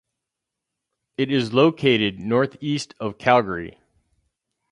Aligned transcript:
It 1.17 1.31
is 1.31 1.53
located 1.53 2.17
northeast 2.17 2.95
of 2.99 3.19
Calgary. 3.19 3.77